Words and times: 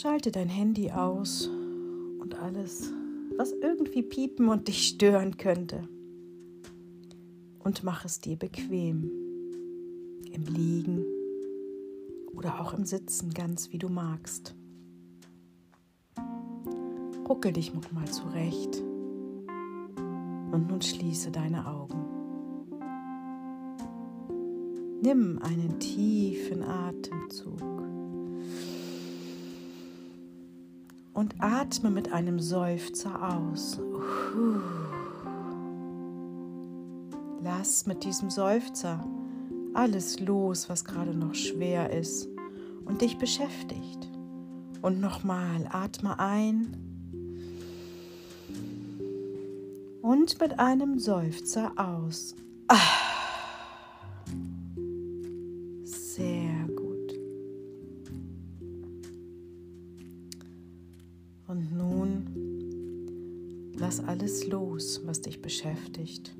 Schalte 0.00 0.30
dein 0.32 0.48
Handy 0.48 0.90
aus 0.92 1.46
und 2.20 2.34
alles, 2.34 2.90
was 3.36 3.52
irgendwie 3.52 4.02
piepen 4.02 4.48
und 4.48 4.66
dich 4.66 4.86
stören 4.86 5.36
könnte. 5.36 5.86
Und 7.58 7.84
mach 7.84 8.06
es 8.06 8.18
dir 8.18 8.38
bequem. 8.38 9.10
Im 10.32 10.44
Liegen 10.46 11.04
oder 12.32 12.62
auch 12.62 12.72
im 12.72 12.86
Sitzen, 12.86 13.34
ganz 13.34 13.72
wie 13.72 13.78
du 13.78 13.90
magst. 13.90 14.54
Ruckel 17.28 17.52
dich 17.52 17.74
nochmal 17.74 18.08
zurecht 18.10 18.82
und 20.50 20.66
nun 20.66 20.80
schließe 20.80 21.30
deine 21.30 21.66
Augen. 21.66 22.06
Nimm 25.02 25.38
einen 25.42 25.78
tiefen 25.78 26.62
Atemzug 26.62 27.79
und 31.20 31.34
atme 31.38 31.90
mit 31.90 32.14
einem 32.14 32.40
Seufzer 32.40 33.36
aus. 33.36 33.78
Lass 37.42 37.84
mit 37.84 38.04
diesem 38.04 38.30
Seufzer 38.30 39.04
alles 39.74 40.18
los, 40.18 40.70
was 40.70 40.82
gerade 40.82 41.14
noch 41.14 41.34
schwer 41.34 41.90
ist 41.90 42.26
und 42.86 43.02
dich 43.02 43.18
beschäftigt. 43.18 44.08
Und 44.80 45.02
nochmal, 45.02 45.68
atme 45.70 46.18
ein 46.18 46.74
und 50.00 50.40
mit 50.40 50.58
einem 50.58 50.98
Seufzer 50.98 51.72
aus. 51.76 52.34
Ah. 52.68 53.09
Lass 63.74 63.98
alles 63.98 64.46
los, 64.46 65.00
was 65.04 65.20
dich 65.20 65.42
beschäftigt, 65.42 66.36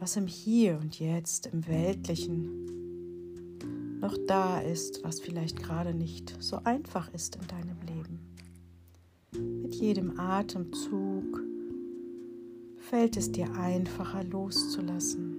was 0.00 0.16
im 0.16 0.26
Hier 0.26 0.80
und 0.80 0.98
Jetzt, 0.98 1.46
im 1.52 1.68
Weltlichen 1.68 2.66
noch 4.00 4.16
da 4.26 4.60
ist, 4.60 5.04
was 5.04 5.20
vielleicht 5.20 5.62
gerade 5.62 5.94
nicht 5.94 6.34
so 6.40 6.56
einfach 6.64 7.14
ist 7.14 7.36
in 7.36 7.46
deinem 7.46 7.76
Leben. 7.86 8.18
Mit 9.62 9.76
jedem 9.76 10.18
Atemzug 10.18 11.44
fällt 12.76 13.16
es 13.16 13.30
dir 13.30 13.52
einfacher 13.54 14.24
loszulassen, 14.24 15.36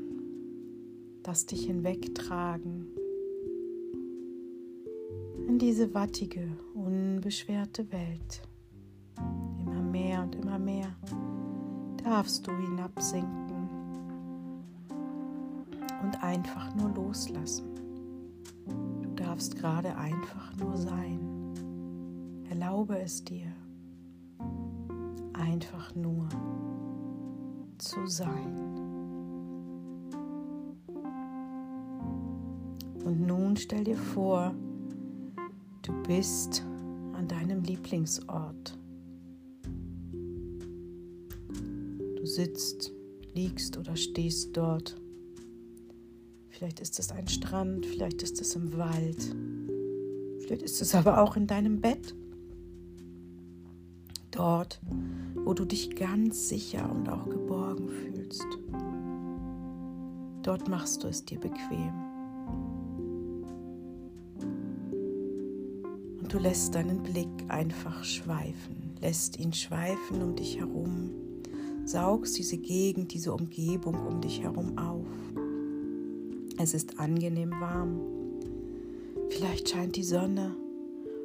das 1.23 1.47
dich 1.47 1.65
hinwegtragen 1.65 2.87
in 5.47 5.59
diese 5.59 5.93
wattige, 5.93 6.47
unbeschwerte 6.85 7.91
Welt 7.91 8.41
mehr 9.91 10.23
und 10.23 10.35
immer 10.35 10.57
mehr 10.57 10.87
darfst 12.03 12.47
du 12.47 12.51
hinabsinken 12.51 13.69
und 16.01 16.23
einfach 16.23 16.73
nur 16.75 16.89
loslassen. 16.91 17.67
Du 19.01 19.09
darfst 19.15 19.55
gerade 19.55 19.95
einfach 19.95 20.55
nur 20.57 20.77
sein. 20.77 21.19
Erlaube 22.49 22.99
es 22.99 23.23
dir, 23.23 23.51
einfach 25.33 25.93
nur 25.95 26.27
zu 27.77 28.07
sein. 28.07 28.57
Und 33.03 33.25
nun 33.27 33.57
stell 33.57 33.83
dir 33.83 33.97
vor, 33.97 34.53
du 35.81 35.93
bist 36.03 36.63
an 37.21 37.27
deinem 37.27 37.61
Lieblingsort. 37.61 38.77
sitzt, 42.23 42.93
liegst 43.33 43.77
oder 43.77 43.95
stehst 43.95 44.55
dort. 44.55 44.95
Vielleicht 46.49 46.79
ist 46.79 46.97
es 46.97 47.11
ein 47.11 47.27
Strand, 47.27 47.85
vielleicht 47.85 48.23
ist 48.23 48.39
es 48.39 48.55
im 48.55 48.77
Wald, 48.77 49.35
vielleicht 50.39 50.61
ist 50.61 50.81
es 50.81 50.95
aber 50.95 51.21
auch 51.21 51.35
in 51.35 51.45
deinem 51.45 51.81
Bett. 51.81 52.15
Dort, 54.31 54.79
wo 55.35 55.53
du 55.53 55.65
dich 55.65 55.95
ganz 55.95 56.47
sicher 56.47 56.89
und 56.89 57.09
auch 57.09 57.27
geborgen 57.29 57.89
fühlst. 57.89 58.47
Dort 60.43 60.69
machst 60.69 61.03
du 61.03 61.07
es 61.07 61.25
dir 61.25 61.39
bequem. 61.39 62.10
Du 66.31 66.39
lässt 66.39 66.75
deinen 66.75 67.03
Blick 67.03 67.27
einfach 67.49 68.03
schweifen, 68.03 68.95
lässt 69.01 69.37
ihn 69.37 69.51
schweifen 69.51 70.21
um 70.21 70.35
dich 70.35 70.57
herum 70.57 71.11
saugst 71.85 72.37
diese 72.37 72.57
Gegend, 72.57 73.13
diese 73.13 73.33
Umgebung 73.33 73.95
um 74.07 74.21
dich 74.21 74.41
herum 74.41 74.77
auf. 74.77 75.07
Es 76.57 76.73
ist 76.73 76.99
angenehm 76.99 77.51
warm. 77.51 77.99
Vielleicht 79.29 79.69
scheint 79.69 79.95
die 79.95 80.03
Sonne 80.03 80.55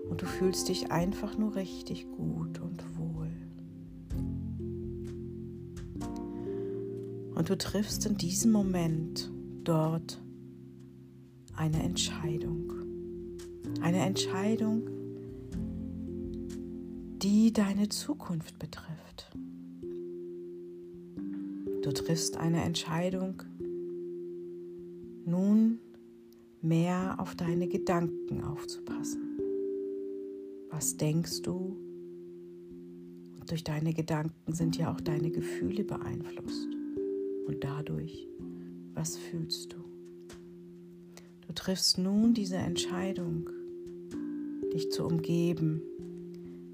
und 0.09 0.23
du 0.23 0.27
fühlst 0.27 0.69
dich 0.69 0.91
einfach 0.91 1.37
nur 1.37 1.55
richtig 1.55 2.07
gut 2.11 2.61
und 2.61 2.83
wohl. 2.99 3.31
Und 7.35 7.51
du 7.51 7.59
triffst 7.59 8.07
in 8.07 8.17
diesem 8.17 8.51
Moment 8.53 9.31
dort 9.63 10.23
eine 11.55 11.83
Entscheidung. 11.83 12.73
Eine 13.83 13.99
Entscheidung, 13.99 14.89
die 17.23 17.53
deine 17.53 17.89
Zukunft 17.89 18.59
betrifft. 18.59 19.31
Du 21.83 21.93
triffst 21.93 22.37
eine 22.37 22.63
Entscheidung, 22.63 23.43
nun 25.25 25.79
mehr 26.61 27.17
auf 27.19 27.35
deine 27.35 27.69
Gedanken 27.69 28.43
aufzupassen. 28.45 29.41
Was 30.71 30.97
denkst 30.97 31.43
du? 31.43 31.77
Und 33.39 33.51
durch 33.51 33.65
deine 33.65 33.95
Gedanken 33.95 34.53
sind 34.53 34.77
ja 34.77 34.93
auch 34.93 35.01
deine 35.01 35.31
Gefühle 35.31 35.85
beeinflusst. 35.85 36.69
Und 37.47 37.65
dadurch, 37.65 38.29
was 38.95 39.17
fühlst 39.17 39.73
du? 39.73 39.79
Du 41.47 41.55
triffst 41.55 41.97
nun 41.97 42.35
diese 42.35 42.57
Entscheidung, 42.57 43.49
dich 44.75 44.91
zu 44.91 45.07
umgeben 45.07 45.81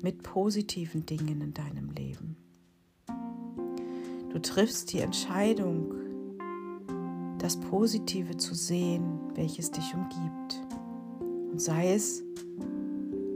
mit 0.03 0.23
positiven 0.23 1.07
Dingen 1.07 1.41
in 1.41 1.55
deinem 1.55 1.91
Leben. 1.91 2.37
Du 4.31 4.39
triffst 4.41 4.93
die 4.93 4.99
Entscheidung, 4.99 5.95
das 7.39 7.59
Positive 7.61 8.37
zu 8.37 8.55
sehen, 8.55 9.21
welches 9.35 9.71
dich 9.71 9.95
umgibt. 9.95 10.61
Und 11.51 11.61
sei 11.61 11.93
es 11.93 12.23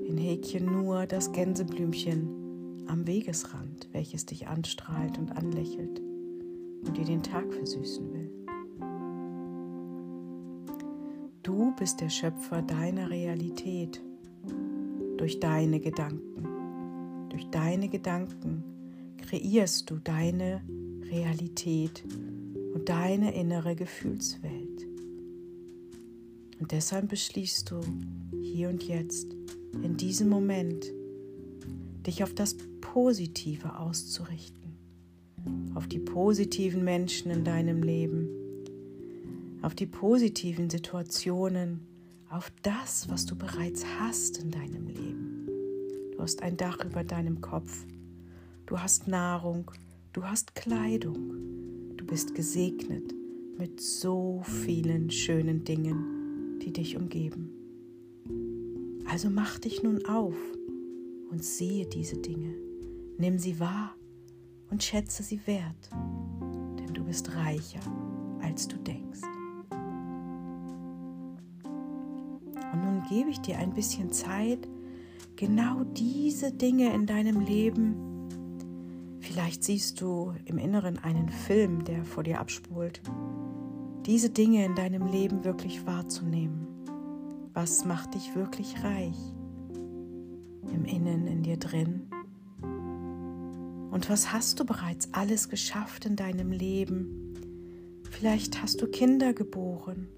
in 0.06 0.16
Häkchen 0.16 0.66
nur 0.66 1.06
das 1.06 1.32
Gänseblümchen 1.32 2.84
am 2.86 3.06
Wegesrand, 3.06 3.88
welches 3.92 4.26
dich 4.26 4.46
anstrahlt 4.46 5.18
und 5.18 5.36
anlächelt 5.36 6.00
und 6.86 6.96
dir 6.96 7.04
den 7.04 7.22
Tag 7.22 7.52
versüßen 7.52 8.12
will. 8.12 8.30
Du 11.42 11.74
bist 11.76 12.00
der 12.00 12.08
Schöpfer 12.08 12.62
deiner 12.62 13.10
Realität 13.10 14.02
durch 15.16 15.40
deine 15.40 15.80
Gedanken. 15.80 16.55
Durch 17.36 17.50
deine 17.50 17.90
Gedanken 17.90 18.64
kreierst 19.18 19.90
du 19.90 19.96
deine 19.96 20.62
Realität 21.10 22.02
und 22.72 22.88
deine 22.88 23.34
innere 23.34 23.76
Gefühlswelt. 23.76 24.86
Und 26.58 26.72
deshalb 26.72 27.10
beschließt 27.10 27.70
du 27.70 27.80
hier 28.40 28.70
und 28.70 28.82
jetzt, 28.84 29.36
in 29.82 29.98
diesem 29.98 30.30
Moment, 30.30 30.86
dich 32.06 32.22
auf 32.22 32.32
das 32.32 32.56
Positive 32.80 33.80
auszurichten, 33.80 34.72
auf 35.74 35.86
die 35.88 35.98
positiven 35.98 36.84
Menschen 36.84 37.30
in 37.30 37.44
deinem 37.44 37.82
Leben, 37.82 38.30
auf 39.60 39.74
die 39.74 39.84
positiven 39.84 40.70
Situationen, 40.70 41.80
auf 42.30 42.50
das, 42.62 43.10
was 43.10 43.26
du 43.26 43.36
bereits 43.36 43.84
hast 44.00 44.38
in 44.38 44.50
deinem 44.50 44.86
Leben. 44.86 45.25
Du 46.16 46.22
hast 46.22 46.42
ein 46.42 46.56
Dach 46.56 46.84
über 46.84 47.04
deinem 47.04 47.40
Kopf, 47.40 47.86
du 48.66 48.80
hast 48.80 49.06
Nahrung, 49.06 49.70
Du 50.16 50.24
hast 50.24 50.54
Kleidung. 50.54 51.94
Du 51.98 52.06
bist 52.06 52.34
gesegnet 52.34 53.12
mit 53.58 53.82
so 53.82 54.40
vielen 54.64 55.10
schönen 55.10 55.62
Dingen, 55.62 56.58
die 56.62 56.72
dich 56.72 56.96
umgeben. 56.96 57.50
Also 59.10 59.28
mach 59.28 59.58
dich 59.58 59.82
nun 59.82 60.06
auf 60.06 60.34
und 61.30 61.44
sehe 61.44 61.84
diese 61.84 62.16
Dinge. 62.16 62.54
Nimm 63.18 63.38
sie 63.38 63.60
wahr 63.60 63.94
und 64.70 64.82
schätze 64.82 65.22
sie 65.22 65.46
wert, 65.46 65.90
denn 66.78 66.94
du 66.94 67.04
bist 67.04 67.36
reicher, 67.36 67.80
als 68.40 68.66
du 68.66 68.78
denkst. 68.78 69.20
Und 72.72 72.84
nun 72.84 73.02
gebe 73.06 73.28
ich 73.28 73.40
dir 73.40 73.58
ein 73.58 73.74
bisschen 73.74 74.10
Zeit, 74.12 74.66
genau 75.36 75.84
diese 75.84 76.52
Dinge 76.52 76.92
in 76.94 77.06
deinem 77.06 77.40
Leben, 77.40 77.96
vielleicht 79.20 79.62
siehst 79.62 80.00
du 80.00 80.34
im 80.44 80.58
Inneren 80.58 80.98
einen 80.98 81.28
Film, 81.28 81.84
der 81.84 82.04
vor 82.04 82.22
dir 82.22 82.40
abspult, 82.40 83.02
diese 84.06 84.30
Dinge 84.30 84.64
in 84.64 84.74
deinem 84.74 85.06
Leben 85.06 85.44
wirklich 85.44 85.86
wahrzunehmen. 85.86 86.66
Was 87.52 87.84
macht 87.84 88.14
dich 88.14 88.34
wirklich 88.34 88.82
reich? 88.82 89.16
Im 90.72 90.84
Innen, 90.84 91.26
in 91.26 91.42
dir 91.42 91.58
drin? 91.58 92.08
Und 93.90 94.10
was 94.10 94.32
hast 94.32 94.60
du 94.60 94.64
bereits 94.64 95.12
alles 95.12 95.48
geschafft 95.48 96.04
in 96.06 96.16
deinem 96.16 96.50
Leben? 96.50 97.34
Vielleicht 98.10 98.62
hast 98.62 98.82
du 98.82 98.86
Kinder 98.86 99.32
geboren. 99.32 100.08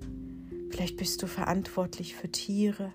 Vielleicht 0.70 0.96
bist 0.96 1.22
du 1.22 1.26
verantwortlich 1.26 2.14
für 2.14 2.30
Tiere. 2.30 2.92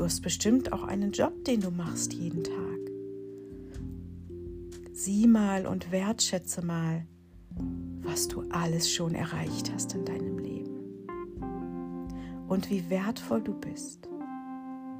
Du 0.00 0.06
hast 0.06 0.22
bestimmt 0.22 0.72
auch 0.72 0.84
einen 0.84 1.12
Job, 1.12 1.44
den 1.44 1.60
du 1.60 1.70
machst 1.70 2.14
jeden 2.14 2.42
Tag. 2.42 2.80
Sieh 4.94 5.26
mal 5.26 5.66
und 5.66 5.92
wertschätze 5.92 6.64
mal, 6.64 7.06
was 8.00 8.26
du 8.26 8.44
alles 8.48 8.90
schon 8.90 9.14
erreicht 9.14 9.70
hast 9.70 9.94
in 9.94 10.06
deinem 10.06 10.38
Leben. 10.38 11.06
Und 12.48 12.70
wie 12.70 12.88
wertvoll 12.88 13.42
du 13.42 13.52
bist. 13.52 14.08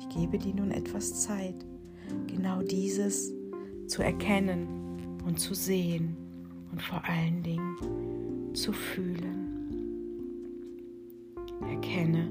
Ich 0.01 0.11
gebe 0.11 0.37
dir 0.37 0.55
nun 0.55 0.71
etwas 0.71 1.23
Zeit, 1.23 1.65
genau 2.27 2.61
dieses 2.61 3.33
zu 3.87 4.03
erkennen 4.03 5.19
und 5.25 5.41
zu 5.41 5.55
sehen 5.55 6.15
und 6.73 6.83
vor 6.83 7.03
allen 7.09 7.43
Dingen 7.43 8.53
zu 8.53 8.75
fühlen. 8.75 9.73
Erkenne, 11.63 12.31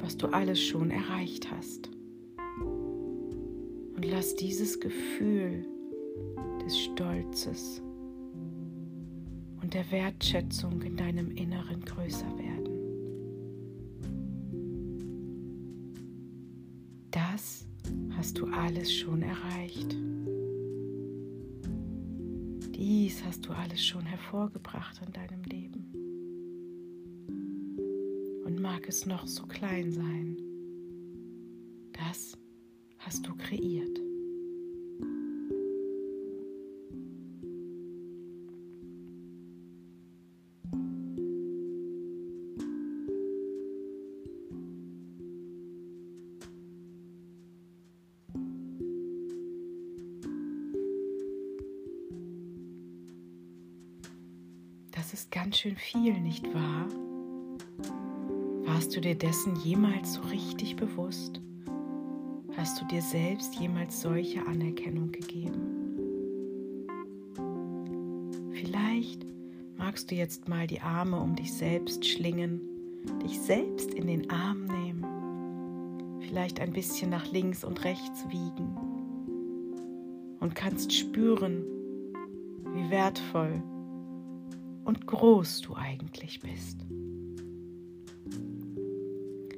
was 0.00 0.16
du 0.16 0.26
alles 0.26 0.60
schon 0.60 0.90
erreicht 0.90 1.48
hast. 1.52 1.90
Und 3.98 4.04
lass 4.04 4.36
dieses 4.36 4.78
Gefühl 4.78 5.66
des 6.64 6.78
Stolzes 6.78 7.82
und 9.60 9.74
der 9.74 9.90
Wertschätzung 9.90 10.80
in 10.82 10.96
deinem 10.96 11.32
Inneren 11.32 11.84
größer 11.84 12.38
werden. 12.38 12.68
Das 17.10 17.66
hast 18.10 18.38
du 18.38 18.46
alles 18.46 18.94
schon 18.94 19.20
erreicht. 19.20 19.96
Dies 22.76 23.24
hast 23.24 23.46
du 23.46 23.50
alles 23.52 23.84
schon 23.84 24.06
hervorgebracht 24.06 25.00
in 25.04 25.12
deinem 25.12 25.42
Leben. 25.42 25.90
Und 28.44 28.60
mag 28.60 28.88
es 28.88 29.06
noch 29.06 29.26
so 29.26 29.44
klein 29.46 29.90
sein, 29.90 30.36
das 31.90 32.37
hast 33.08 33.26
du 33.26 33.34
kreiert. 33.34 33.98
Das 54.90 55.14
ist 55.14 55.30
ganz 55.30 55.56
schön 55.56 55.76
viel, 55.76 56.20
nicht 56.20 56.44
wahr? 56.52 56.86
Warst 58.66 58.94
du 58.94 59.00
dir 59.00 59.14
dessen 59.14 59.56
jemals 59.56 60.12
so 60.12 60.20
richtig 60.20 60.76
bewusst? 60.76 61.40
Hast 62.58 62.80
du 62.80 62.84
dir 62.86 63.02
selbst 63.02 63.54
jemals 63.54 64.00
solche 64.00 64.44
Anerkennung 64.44 65.12
gegeben? 65.12 65.60
Vielleicht 68.50 69.24
magst 69.76 70.10
du 70.10 70.16
jetzt 70.16 70.48
mal 70.48 70.66
die 70.66 70.80
Arme 70.80 71.20
um 71.20 71.36
dich 71.36 71.52
selbst 71.52 72.04
schlingen, 72.04 72.60
dich 73.22 73.38
selbst 73.38 73.94
in 73.94 74.08
den 74.08 74.28
Arm 74.28 74.64
nehmen, 74.64 76.18
vielleicht 76.20 76.58
ein 76.58 76.72
bisschen 76.72 77.10
nach 77.10 77.30
links 77.30 77.62
und 77.62 77.84
rechts 77.84 78.28
wiegen 78.28 78.76
und 80.40 80.56
kannst 80.56 80.92
spüren, 80.92 81.62
wie 82.74 82.90
wertvoll 82.90 83.62
und 84.84 85.06
groß 85.06 85.60
du 85.60 85.76
eigentlich 85.76 86.40
bist. 86.40 86.84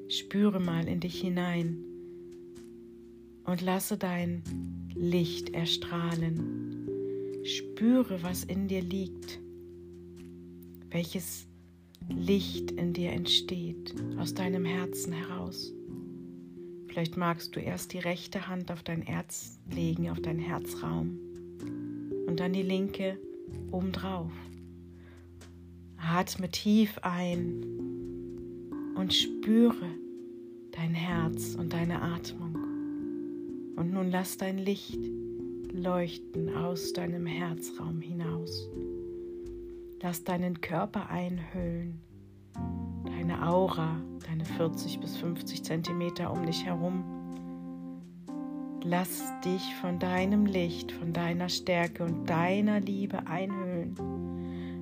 Spüre 0.08 0.60
mal 0.60 0.86
in 0.86 1.00
dich 1.00 1.18
hinein 1.18 1.86
und 3.44 3.60
lasse 3.60 3.96
dein 3.96 4.42
Licht 4.94 5.50
erstrahlen. 5.50 6.88
Spüre, 7.44 8.22
was 8.22 8.44
in 8.44 8.68
dir 8.68 8.82
liegt, 8.82 9.40
welches 10.90 11.46
Licht 12.08 12.70
in 12.72 12.92
dir 12.92 13.12
entsteht, 13.12 13.94
aus 14.18 14.34
deinem 14.34 14.64
Herzen 14.64 15.12
heraus. 15.12 15.72
Vielleicht 16.86 17.16
magst 17.16 17.54
du 17.54 17.60
erst 17.60 17.92
die 17.92 17.98
rechte 17.98 18.48
Hand 18.48 18.70
auf 18.72 18.82
dein 18.82 19.02
Herz 19.02 19.58
legen, 19.72 20.10
auf 20.10 20.20
deinen 20.20 20.40
Herzraum 20.40 21.18
und 22.26 22.40
dann 22.40 22.52
die 22.52 22.62
linke 22.62 23.18
obendrauf. 23.70 24.32
Atme 25.96 26.50
tief 26.50 26.98
ein 27.02 27.64
und 28.96 29.14
spüre 29.14 29.86
dein 30.72 30.94
Herz 30.94 31.54
und 31.54 31.72
deine 31.72 32.02
Atmung. 32.02 32.69
Und 33.80 33.94
nun 33.94 34.10
lass 34.10 34.36
dein 34.36 34.58
Licht 34.58 35.00
leuchten 35.72 36.54
aus 36.54 36.92
deinem 36.92 37.24
Herzraum 37.24 38.02
hinaus. 38.02 38.68
Lass 40.02 40.22
deinen 40.22 40.60
Körper 40.60 41.08
einhüllen, 41.08 41.98
deine 43.06 43.48
Aura, 43.48 43.96
deine 44.26 44.44
40 44.44 45.00
bis 45.00 45.16
50 45.16 45.64
Zentimeter 45.64 46.30
um 46.30 46.44
dich 46.44 46.62
herum. 46.66 47.02
Lass 48.82 49.22
dich 49.46 49.74
von 49.76 49.98
deinem 49.98 50.44
Licht, 50.44 50.92
von 50.92 51.14
deiner 51.14 51.48
Stärke 51.48 52.04
und 52.04 52.28
deiner 52.28 52.80
Liebe 52.80 53.26
einhüllen. 53.26 53.94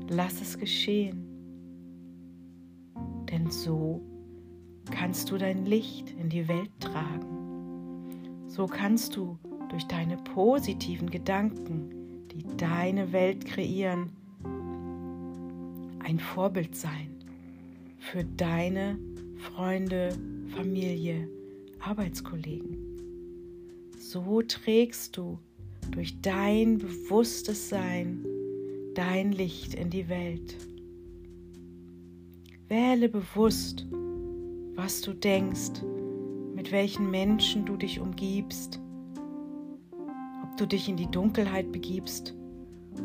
Lass 0.09 0.41
es 0.41 0.59
geschehen. 0.59 1.25
Denn 3.31 3.49
so 3.49 4.03
kannst 4.91 5.31
du 5.31 5.39
dein 5.39 5.67
Licht 5.67 6.11
in 6.21 6.29
die 6.29 6.49
Welt 6.49 6.73
tragen. 6.81 7.38
So 8.49 8.67
kannst 8.67 9.15
du 9.15 9.39
durch 9.69 9.87
deine 9.87 10.17
positiven 10.17 11.11
Gedanken, 11.11 12.27
die 12.33 12.45
deine 12.57 13.13
Welt 13.13 13.45
kreieren, 13.45 14.11
ein 16.01 16.19
Vorbild 16.19 16.75
sein 16.75 17.15
für 17.99 18.25
deine 18.25 18.99
Freunde, 19.37 20.17
Familie, 20.57 21.29
Arbeitskollegen. 21.81 22.79
So 23.99 24.41
trägst 24.43 25.17
du 25.17 25.39
durch 25.91 26.21
dein 26.23 26.79
bewusstes 26.79 27.69
Sein 27.69 28.25
dein 28.95 29.33
Licht 29.33 29.75
in 29.75 29.91
die 29.91 30.09
Welt. 30.09 30.57
Wähle 32.69 33.09
bewusst, 33.09 33.87
was 34.75 35.03
du 35.03 35.13
denkst, 35.13 35.83
mit 36.59 36.73
welchen 36.73 37.09
Menschen 37.13 37.65
du 37.65 37.77
dich 37.77 38.01
umgibst, 38.01 38.81
ob 40.43 40.57
du 40.57 40.67
dich 40.67 40.89
in 40.89 40.97
die 40.97 41.09
Dunkelheit 41.09 41.71
begibst 41.71 42.35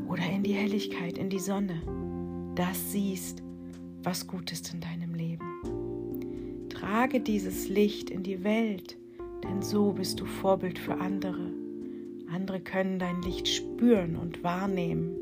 oder 0.07 0.27
in 0.27 0.41
die 0.41 0.53
Helligkeit, 0.53 1.19
in 1.19 1.29
die 1.29 1.37
Sonne, 1.37 1.79
das 2.55 2.91
siehst, 2.91 3.43
was 4.01 4.25
gut 4.25 4.51
ist 4.51 4.73
in 4.73 4.81
deinem 4.81 5.13
Leben. 5.13 6.65
Trage 6.69 7.19
dieses 7.19 7.69
Licht 7.69 8.09
in 8.09 8.23
die 8.23 8.43
Welt, 8.43 8.97
denn 9.43 9.61
so 9.61 9.91
bist 9.91 10.19
du 10.19 10.25
Vorbild 10.25 10.79
für 10.79 10.95
andere. 10.95 11.53
Andere 12.33 12.59
können 12.59 12.97
dein 12.97 13.21
Licht 13.21 13.47
spüren 13.47 14.15
und 14.15 14.43
wahrnehmen 14.43 15.15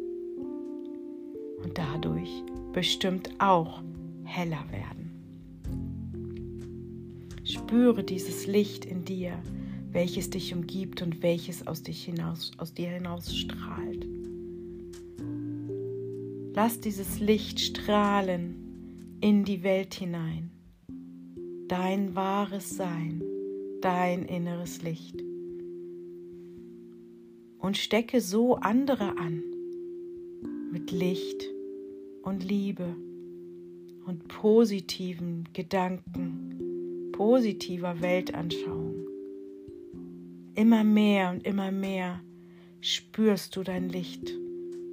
und 1.62 1.78
dadurch 1.78 2.46
bestimmt 2.72 3.30
auch 3.40 3.84
heller 4.24 4.64
werden. 4.72 5.01
Spüre 7.72 8.04
dieses 8.04 8.48
Licht 8.48 8.84
in 8.84 9.06
dir, 9.06 9.42
welches 9.94 10.30
dich 10.30 10.54
umgibt 10.54 11.02
und 11.02 11.24
welches 11.24 11.68
aus, 11.68 11.82
dich 11.82 12.04
hinaus, 12.04 12.52
aus 12.58 12.74
dir 12.74 12.90
hinaus 12.90 13.34
strahlt. 13.34 14.06
Lass 16.54 16.82
dieses 16.82 17.22
Licht 17.22 17.62
strahlen 17.62 19.18
in 19.22 19.46
die 19.46 19.64
Welt 19.64 19.94
hinein. 19.94 20.52
Dein 21.70 22.14
wahres 22.14 22.76
Sein, 22.76 23.24
dein 23.80 24.26
inneres 24.26 24.82
Licht. 24.82 25.24
Und 27.58 27.78
stecke 27.78 28.20
so 28.20 28.56
andere 28.56 29.18
an 29.18 29.42
mit 30.74 30.92
Licht 30.92 31.46
und 32.24 32.44
Liebe 32.44 32.98
und 34.06 34.28
positiven 34.28 35.48
Gedanken 35.54 36.61
positiver 37.22 38.02
Weltanschauung. 38.02 39.06
Immer 40.56 40.84
mehr 40.84 41.30
und 41.30 41.46
immer 41.46 41.72
mehr 41.72 42.20
spürst 42.80 43.56
du 43.56 43.62
dein 43.62 43.90
Licht, 43.90 44.32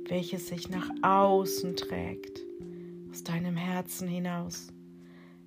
welches 0.09 0.49
sich 0.49 0.69
nach 0.69 0.91
außen 1.01 1.75
trägt, 1.77 2.45
aus 3.11 3.25
deinem 3.25 3.57
Herzen 3.57 4.09
hinaus. 4.09 4.69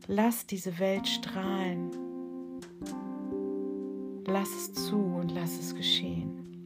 Lass 0.08 0.48
diese 0.48 0.80
Welt 0.80 1.08
strahlen. 1.08 1.92
Lass 4.26 4.50
es 4.50 4.74
zu 4.74 4.98
und 4.98 5.32
lass 5.36 5.60
es 5.60 5.76
geschehen. 5.76 6.66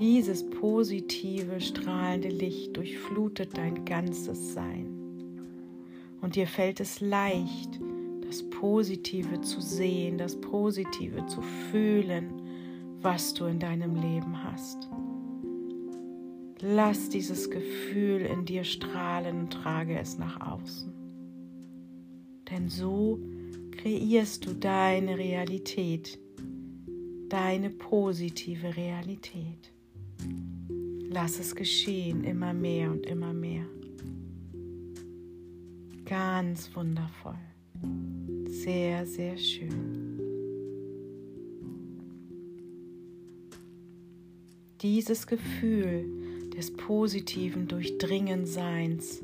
Dieses 0.00 0.50
positive, 0.50 1.60
strahlende 1.60 2.30
Licht 2.30 2.76
durchflutet 2.76 3.56
dein 3.56 3.84
ganzes 3.84 4.52
Sein. 4.52 4.94
Und 6.20 6.34
dir 6.34 6.48
fällt 6.48 6.80
es 6.80 7.00
leicht, 7.00 7.78
das 8.34 8.50
Positive 8.50 9.42
zu 9.42 9.60
sehen, 9.60 10.18
das 10.18 10.40
Positive 10.40 11.24
zu 11.26 11.40
fühlen, 11.40 12.42
was 13.00 13.32
du 13.32 13.44
in 13.44 13.60
deinem 13.60 13.94
Leben 13.94 14.42
hast. 14.42 14.88
Lass 16.60 17.10
dieses 17.10 17.48
Gefühl 17.48 18.22
in 18.22 18.44
dir 18.44 18.64
strahlen 18.64 19.38
und 19.38 19.52
trage 19.52 19.96
es 19.96 20.18
nach 20.18 20.40
außen. 20.40 20.92
Denn 22.50 22.68
so 22.68 23.20
kreierst 23.70 24.46
du 24.46 24.54
deine 24.54 25.16
Realität, 25.16 26.18
deine 27.28 27.70
positive 27.70 28.76
Realität. 28.76 29.72
Lass 31.08 31.38
es 31.38 31.54
geschehen, 31.54 32.24
immer 32.24 32.52
mehr 32.52 32.90
und 32.90 33.06
immer 33.06 33.32
mehr. 33.32 33.66
Ganz 36.04 36.74
wundervoll. 36.74 37.38
Sehr, 38.54 39.04
sehr 39.04 39.36
schön. 39.36 40.20
Dieses 44.80 45.26
Gefühl 45.26 46.50
des 46.56 46.72
positiven 46.72 47.66
Durchdringenseins, 47.66 49.22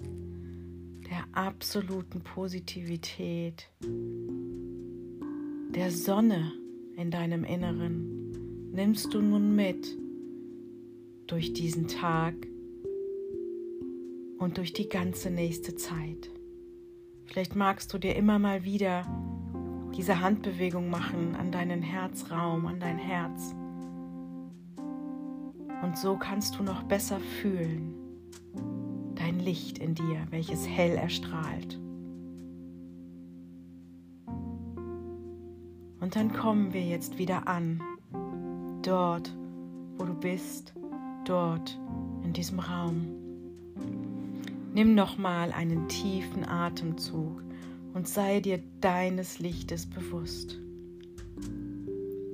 der 1.08 1.24
absoluten 1.32 2.22
Positivität, 2.22 3.70
der 5.74 5.90
Sonne 5.92 6.52
in 6.96 7.12
deinem 7.12 7.44
Inneren 7.44 8.72
nimmst 8.72 9.14
du 9.14 9.22
nun 9.22 9.54
mit 9.54 9.96
durch 11.28 11.52
diesen 11.52 11.86
Tag 11.86 12.34
und 14.38 14.58
durch 14.58 14.72
die 14.72 14.88
ganze 14.88 15.30
nächste 15.30 15.76
Zeit. 15.76 16.30
Vielleicht 17.30 17.54
magst 17.54 17.94
du 17.94 17.98
dir 17.98 18.16
immer 18.16 18.40
mal 18.40 18.64
wieder 18.64 19.06
diese 19.96 20.20
Handbewegung 20.20 20.90
machen 20.90 21.36
an 21.36 21.52
deinen 21.52 21.80
Herzraum, 21.80 22.66
an 22.66 22.80
dein 22.80 22.98
Herz. 22.98 23.54
Und 25.82 25.96
so 25.96 26.16
kannst 26.16 26.58
du 26.58 26.64
noch 26.64 26.82
besser 26.82 27.20
fühlen 27.20 27.94
dein 29.14 29.38
Licht 29.38 29.78
in 29.78 29.94
dir, 29.94 30.26
welches 30.30 30.66
hell 30.66 30.96
erstrahlt. 30.96 31.78
Und 36.00 36.16
dann 36.16 36.32
kommen 36.32 36.72
wir 36.72 36.82
jetzt 36.82 37.18
wieder 37.18 37.46
an, 37.46 37.80
dort, 38.82 39.32
wo 39.98 40.04
du 40.04 40.14
bist 40.14 40.74
dort 41.24 41.78
in 42.24 42.32
diesem 42.32 42.58
Raum. 42.58 43.19
Nimm 44.72 44.94
nochmal 44.94 45.50
einen 45.50 45.88
tiefen 45.88 46.48
Atemzug 46.48 47.42
und 47.92 48.06
sei 48.06 48.38
dir 48.38 48.62
deines 48.80 49.40
Lichtes 49.40 49.84
bewusst. 49.90 50.60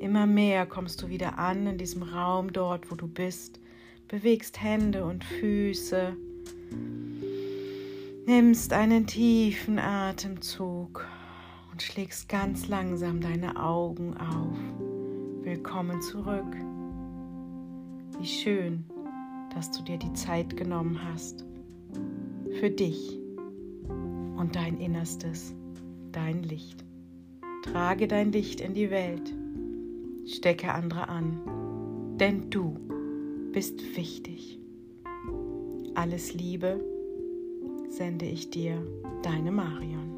Immer 0.00 0.26
mehr 0.26 0.66
kommst 0.66 1.00
du 1.00 1.08
wieder 1.08 1.38
an 1.38 1.66
in 1.66 1.78
diesem 1.78 2.02
Raum 2.02 2.52
dort, 2.52 2.90
wo 2.90 2.94
du 2.94 3.08
bist, 3.08 3.58
bewegst 4.06 4.62
Hände 4.62 5.06
und 5.06 5.24
Füße, 5.24 6.14
nimmst 8.26 8.74
einen 8.74 9.06
tiefen 9.06 9.78
Atemzug 9.78 11.08
und 11.72 11.82
schlägst 11.82 12.28
ganz 12.28 12.68
langsam 12.68 13.22
deine 13.22 13.58
Augen 13.58 14.14
auf. 14.14 14.58
Willkommen 15.42 16.02
zurück. 16.02 16.54
Wie 18.20 18.26
schön, 18.26 18.84
dass 19.54 19.70
du 19.70 19.82
dir 19.82 19.96
die 19.96 20.12
Zeit 20.12 20.54
genommen 20.54 21.00
hast 21.02 21.46
für 22.60 22.70
dich 22.70 23.18
und 24.36 24.56
dein 24.56 24.80
Innerstes, 24.80 25.54
dein 26.12 26.42
Licht. 26.42 26.84
Trage 27.62 28.08
dein 28.08 28.32
Licht 28.32 28.60
in 28.60 28.72
die 28.72 28.90
Welt, 28.90 29.32
stecke 30.26 30.72
andere 30.72 31.08
an, 31.08 32.16
denn 32.18 32.48
du 32.50 32.76
bist 33.52 33.96
wichtig. 33.96 34.58
Alles 35.94 36.32
Liebe 36.34 36.80
sende 37.88 38.26
ich 38.26 38.50
dir, 38.50 38.82
deine 39.22 39.52
Marion. 39.52 40.15